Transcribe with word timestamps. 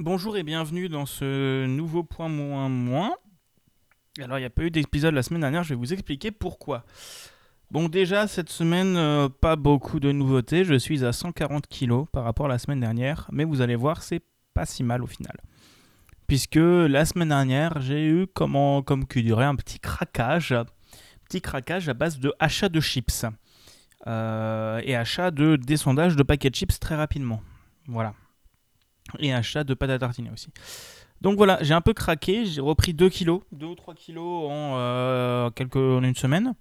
Bonjour 0.00 0.36
et 0.36 0.44
bienvenue 0.44 0.88
dans 0.88 1.06
ce 1.06 1.66
nouveau 1.66 2.04
point 2.04 2.28
moins 2.28 2.68
moins. 2.68 3.16
Alors 4.22 4.38
il 4.38 4.42
n'y 4.42 4.46
a 4.46 4.50
pas 4.50 4.62
eu 4.62 4.70
d'épisode 4.70 5.12
la 5.12 5.24
semaine 5.24 5.40
dernière, 5.40 5.64
je 5.64 5.70
vais 5.70 5.74
vous 5.74 5.92
expliquer 5.92 6.30
pourquoi. 6.30 6.84
Bon 7.72 7.88
déjà 7.88 8.28
cette 8.28 8.48
semaine, 8.48 8.96
euh, 8.96 9.28
pas 9.28 9.56
beaucoup 9.56 9.98
de 9.98 10.12
nouveautés, 10.12 10.62
je 10.62 10.76
suis 10.76 11.04
à 11.04 11.12
140 11.12 11.66
kg 11.66 12.06
par 12.12 12.22
rapport 12.22 12.46
à 12.46 12.48
la 12.48 12.58
semaine 12.58 12.78
dernière, 12.78 13.28
mais 13.32 13.42
vous 13.42 13.60
allez 13.60 13.74
voir 13.74 14.04
c'est 14.04 14.22
pas 14.54 14.66
si 14.66 14.84
mal 14.84 15.02
au 15.02 15.08
final. 15.08 15.36
Puisque 16.28 16.54
la 16.54 17.04
semaine 17.04 17.30
dernière 17.30 17.80
j'ai 17.80 18.06
eu 18.06 18.28
comme, 18.28 18.84
comme 18.84 19.00
un 19.00 19.56
petit 19.56 19.80
craquage, 19.80 20.54
petit 21.28 21.40
craquage 21.40 21.88
à 21.88 21.94
base 21.94 22.20
de 22.20 22.32
de 22.68 22.80
chips. 22.80 23.26
Euh, 24.06 24.80
et 24.84 24.94
achat 24.94 25.32
de 25.32 25.56
descendage 25.56 26.14
de 26.14 26.22
paquets 26.22 26.50
de 26.50 26.54
chips 26.54 26.78
très 26.78 26.94
rapidement. 26.94 27.42
Voilà 27.88 28.14
et 29.18 29.32
achat 29.32 29.64
de 29.64 29.74
pâte 29.74 29.90
à 29.90 29.98
tartiner 29.98 30.30
aussi. 30.30 30.48
Donc 31.20 31.36
voilà, 31.36 31.58
j'ai 31.62 31.74
un 31.74 31.80
peu 31.80 31.94
craqué, 31.94 32.46
j'ai 32.46 32.60
repris 32.60 32.94
2 32.94 33.08
kilos, 33.08 33.40
2 33.52 33.66
ou 33.66 33.74
3 33.74 33.94
kilos 33.94 34.50
en, 34.50 34.76
euh, 34.76 35.50
quelques, 35.50 35.76
en 35.76 36.02
une 36.02 36.14
semaine. 36.14 36.54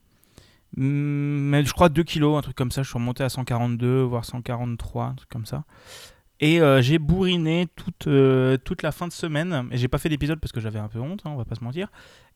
Mm, 0.75 1.49
mais 1.49 1.63
je 1.63 1.73
crois 1.73 1.89
2 1.89 2.03
kilos, 2.03 2.37
un 2.37 2.41
truc 2.41 2.55
comme 2.55 2.71
ça, 2.71 2.81
je 2.81 2.89
suis 2.89 2.97
remonté 2.97 3.23
à 3.23 3.29
142, 3.29 4.01
voire 4.01 4.25
143, 4.25 5.05
un 5.05 5.13
truc 5.13 5.29
comme 5.29 5.45
ça. 5.45 5.63
Et 6.39 6.61
euh, 6.61 6.81
j'ai 6.81 6.99
bourriné 6.99 7.67
toute, 7.75 8.07
euh, 8.07 8.57
toute 8.57 8.83
la 8.83 8.91
fin 8.91 9.07
de 9.07 9.13
semaine. 9.13 9.67
Et 9.71 9.77
j'ai 9.77 9.87
pas 9.87 9.97
fait 9.97 10.09
d'épisode 10.09 10.39
parce 10.39 10.51
que 10.51 10.59
j'avais 10.59 10.79
un 10.79 10.87
peu 10.87 10.99
honte, 10.99 11.21
hein, 11.25 11.31
on 11.31 11.37
va 11.37 11.45
pas 11.45 11.55
se 11.55 11.63
mentir. 11.63 11.89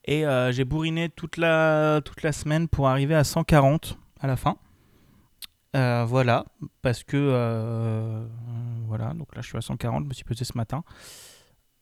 Et 0.04 0.24
j'ai 0.50 0.64
bourriné 0.64 1.10
toute 1.10 1.36
la, 1.36 2.00
toute 2.04 2.24
la 2.24 2.32
semaine 2.32 2.66
pour 2.66 2.88
arriver 2.88 3.14
à 3.14 3.22
140 3.22 3.98
à 4.20 4.26
la 4.26 4.36
fin. 4.36 4.56
voilà, 5.74 6.44
parce 6.82 7.04
que 7.04 8.26
voilà, 8.94 9.14
donc 9.14 9.34
là 9.34 9.40
je 9.40 9.48
suis 9.48 9.56
à 9.56 9.62
140, 9.62 10.04
je 10.04 10.08
me 10.10 10.12
suis 10.12 10.24
pesé 10.24 10.44
ce 10.44 10.54
matin. 10.54 10.84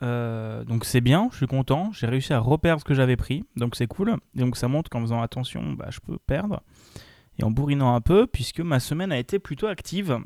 Euh, 0.01 0.63
donc 0.63 0.85
c'est 0.85 1.01
bien, 1.01 1.29
je 1.33 1.39
suis 1.39 1.49
content. 1.49 1.91
J'ai 1.93 2.07
réussi 2.07 2.33
à 2.33 2.39
reperdre 2.39 2.81
ce 2.81 2.85
que 2.85 2.95
j'avais 2.95 3.17
pris, 3.17 3.45
donc 3.57 3.75
c'est 3.75 3.89
cool. 3.89 4.17
donc 4.37 4.57
ça 4.57 4.69
montre 4.69 4.89
qu'en 4.91 5.01
faisant 5.01 5.21
attention, 5.21 5.73
bah, 5.73 5.89
je 5.91 5.99
peux 5.99 6.19
perdre. 6.19 6.63
Et 7.41 7.43
en 7.43 7.51
bourrinant 7.51 7.97
un 7.97 8.01
peu, 8.01 8.29
puisque 8.29 8.61
ma 8.61 8.79
semaine 8.79 9.11
a 9.11 9.19
été 9.19 9.41
plutôt 9.41 9.67
active. 9.67 10.19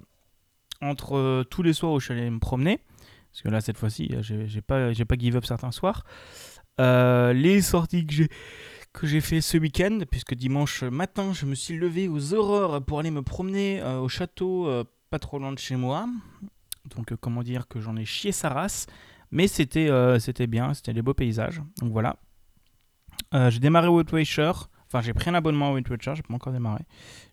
Entre 0.83 1.17
euh, 1.17 1.45
tous 1.45 1.63
les 1.63 1.73
soirs 1.73 1.93
où 1.93 2.01
je 2.01 2.05
suis 2.05 2.13
allé 2.13 2.29
me 2.29 2.39
promener, 2.39 2.81
parce 3.33 3.41
que 3.41 3.49
là 3.49 3.63
cette 3.63 3.79
fois-ci, 3.79 4.11
j'ai 4.21 4.61
pas, 4.61 4.93
pas 4.93 5.17
give 5.17 5.37
up 5.37 5.47
certains 5.47 5.73
soirs. 5.73 6.05
Euh, 6.81 7.33
les 7.33 7.63
sorties 7.63 8.07
que 8.07 8.13
j'ai 8.13 8.29
que 8.93 9.21
fait 9.21 9.41
ce 9.41 9.57
week-end, 9.57 10.01
puisque 10.11 10.35
dimanche 10.35 10.83
matin, 10.83 11.33
je 11.33 11.47
me 11.47 11.55
suis 11.55 11.79
levé 11.79 12.09
aux 12.09 12.35
aurores 12.35 12.85
pour 12.85 13.01
aller 13.01 13.11
me 13.11 13.23
promener 13.23 13.83
au 13.83 14.09
château 14.09 14.69
pas 15.15 15.21
trop 15.21 15.39
loin 15.39 15.53
de 15.53 15.59
chez 15.61 15.77
moi. 15.77 16.09
Donc 16.97 17.13
euh, 17.13 17.17
comment 17.21 17.43
dire 17.43 17.69
que 17.69 17.81
j'en 17.81 17.97
ai 17.97 18.05
chié 18.05 18.33
sa 18.33 18.49
race. 18.49 18.87
Mais 19.31 19.49
c'était 19.49 19.89
euh, 19.91 20.19
bien, 20.49 20.75
c'était 20.75 20.93
des 20.93 21.03
beaux 21.03 21.15
paysages. 21.15 21.61
Donc 21.81 21.93
voilà. 21.93 22.17
Euh, 23.33 23.51
j'ai 23.51 23.59
démarré 23.59 23.89
Watcher. 23.89 24.53
Enfin, 24.87 25.01
j'ai 25.01 25.13
pris 25.13 25.31
un 25.31 25.35
abonnement 25.35 25.71
à 25.71 25.73
Watcher, 25.73 26.13
j'ai 26.15 26.23
pas 26.23 26.35
encore 26.35 26.53
démarré. 26.53 26.85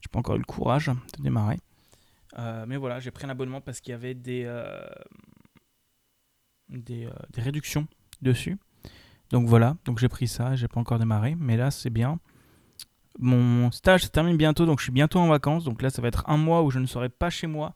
J'ai 0.02 0.10
pas 0.12 0.20
encore 0.20 0.36
eu 0.36 0.40
le 0.40 0.46
courage 0.46 0.88
de 0.88 1.24
démarrer. 1.24 1.58
mais 2.68 2.78
voilà, 2.78 3.00
j'ai 3.00 3.12
pris 3.12 3.26
un 3.26 3.30
abonnement 3.30 3.62
parce 3.62 3.82
qu'il 3.82 3.92
y 3.92 3.94
avait 3.94 4.16
des, 4.16 4.52
des, 6.70 7.08
des, 7.30 7.42
réductions 7.42 7.88
dessus. 8.22 8.58
Donc 9.30 9.48
voilà, 9.48 9.78
donc 9.86 10.00
j'ai 10.00 10.10
pris 10.10 10.28
ça, 10.28 10.56
j'ai 10.56 10.68
pas 10.68 10.80
encore 10.80 10.98
démarré, 10.98 11.36
mais 11.40 11.56
là 11.56 11.70
c'est 11.70 11.92
bien. 11.92 12.20
Mon 13.20 13.70
stage 13.72 14.04
se 14.04 14.08
termine 14.08 14.38
bientôt, 14.38 14.66
donc 14.66 14.80
je 14.80 14.84
suis 14.86 14.92
bientôt 14.92 15.20
en 15.20 15.28
vacances. 15.28 15.64
Donc 15.64 15.82
là, 15.82 15.90
ça 15.90 16.02
va 16.02 16.08
être 16.08 16.28
un 16.28 16.38
mois 16.38 16.64
où 16.64 16.72
je 16.72 16.80
ne 16.80 16.86
serai 16.86 17.10
pas 17.10 17.30
chez 17.30 17.46
moi 17.48 17.76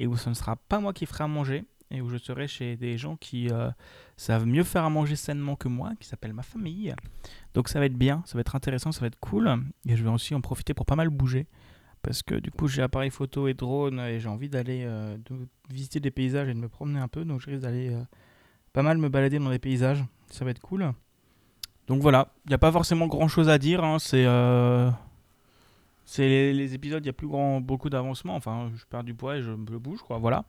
et 0.00 0.06
où 0.06 0.16
ce 0.16 0.30
ne 0.30 0.34
sera 0.34 0.56
pas 0.56 0.80
moi 0.80 0.92
qui 0.92 1.06
ferai 1.06 1.24
à 1.24 1.28
manger 1.28 1.64
et 1.90 2.00
où 2.00 2.08
je 2.08 2.16
serai 2.16 2.48
chez 2.48 2.76
des 2.76 2.96
gens 2.96 3.16
qui 3.16 3.50
euh, 3.50 3.70
savent 4.16 4.46
mieux 4.46 4.64
faire 4.64 4.84
à 4.84 4.90
manger 4.90 5.14
sainement 5.14 5.56
que 5.56 5.68
moi, 5.68 5.92
qui 6.00 6.08
s'appellent 6.08 6.32
ma 6.32 6.42
famille. 6.42 6.94
Donc 7.52 7.68
ça 7.68 7.78
va 7.80 7.86
être 7.86 7.98
bien, 7.98 8.22
ça 8.24 8.34
va 8.34 8.40
être 8.40 8.56
intéressant, 8.56 8.92
ça 8.92 9.00
va 9.00 9.08
être 9.08 9.20
cool. 9.20 9.52
Et 9.86 9.96
je 9.96 10.02
vais 10.02 10.08
aussi 10.08 10.34
en 10.34 10.40
profiter 10.40 10.72
pour 10.72 10.86
pas 10.86 10.96
mal 10.96 11.10
bouger. 11.10 11.46
Parce 12.02 12.22
que 12.22 12.34
du 12.34 12.50
coup 12.50 12.66
j'ai 12.66 12.80
appareil 12.80 13.10
photo 13.10 13.46
et 13.46 13.52
drone 13.52 14.00
et 14.00 14.20
j'ai 14.20 14.28
envie 14.28 14.48
d'aller 14.48 14.84
euh, 14.86 15.18
visiter 15.68 16.00
des 16.00 16.10
paysages 16.10 16.48
et 16.48 16.54
de 16.54 16.58
me 16.58 16.68
promener 16.68 16.98
un 16.98 17.08
peu. 17.08 17.26
Donc 17.26 17.40
je 17.40 17.50
risque 17.50 17.62
d'aller 17.62 17.92
euh, 17.92 18.02
pas 18.72 18.82
mal 18.82 18.96
me 18.96 19.10
balader 19.10 19.38
dans 19.38 19.50
des 19.50 19.58
paysages. 19.58 20.02
Ça 20.30 20.46
va 20.46 20.52
être 20.52 20.62
cool. 20.62 20.92
Donc 21.88 22.00
voilà, 22.00 22.32
il 22.46 22.50
n'y 22.50 22.54
a 22.54 22.58
pas 22.58 22.72
forcément 22.72 23.06
grand 23.06 23.28
chose 23.28 23.50
à 23.50 23.58
dire. 23.58 23.84
Hein. 23.84 23.98
C'est 23.98 24.24
c'est 26.10 26.52
les, 26.52 26.74
épisodes, 26.74 27.04
il 27.04 27.06
y 27.06 27.10
a 27.10 27.12
plus 27.12 27.28
grand, 27.28 27.60
beaucoup 27.60 27.88
d'avancement. 27.88 28.34
Enfin, 28.34 28.72
je 28.74 28.84
perds 28.84 29.04
du 29.04 29.14
poids 29.14 29.36
et 29.36 29.42
je 29.42 29.52
me 29.52 29.78
bouge, 29.78 30.02
quoi. 30.02 30.18
Voilà. 30.18 30.44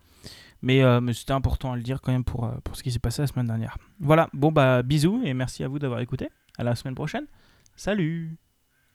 Mais, 0.64 0.82
euh, 0.82 1.00
mais 1.02 1.14
c'était 1.14 1.34
important 1.34 1.72
à 1.72 1.76
le 1.76 1.84
dire 1.84 2.02
quand 2.02 2.12
même 2.12 2.24
pour, 2.24 2.46
euh, 2.46 2.52
pour 2.64 2.76
ce 2.76 2.82
qui 2.82 2.92
s'est 2.92 2.98
passé 2.98 3.22
la 3.22 3.28
semaine 3.28 3.46
dernière. 3.46 3.78
Voilà. 4.00 4.28
Bon, 4.34 4.52
bah, 4.52 4.82
bisous 4.82 5.22
et 5.24 5.36
merci 5.36 5.64
à 5.64 5.68
vous 5.68 5.78
d'avoir 5.78 6.00
écouté. 6.00 6.30
À 6.58 6.64
la 6.64 6.74
semaine 6.74 6.96
prochaine. 6.96 7.28
Salut 7.76 8.38